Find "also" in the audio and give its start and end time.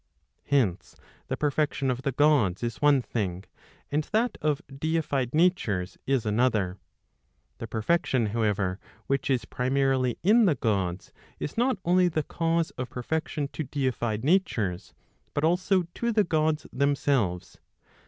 15.43-15.83